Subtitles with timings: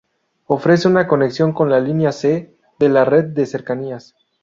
[0.47, 4.15] Ofrece una conexión con la línea C de la red de cercanías.